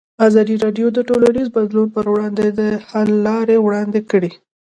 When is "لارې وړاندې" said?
3.27-3.99